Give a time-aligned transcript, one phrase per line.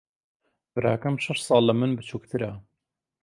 [0.73, 2.51] براکەم شەش ساڵ لە من بچووکترە.